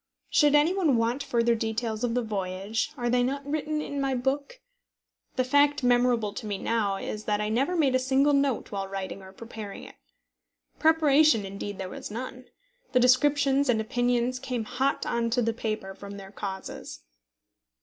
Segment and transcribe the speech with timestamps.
[0.31, 4.15] Should any one want further details of the voyage, are they not written in my
[4.15, 4.59] book?
[5.35, 8.87] The fact memorable to me now is that I never made a single note while
[8.87, 9.97] writing or preparing it.
[10.79, 12.45] Preparation, indeed, there was none.
[12.93, 17.01] The descriptions and opinions came hot on to the paper from their causes.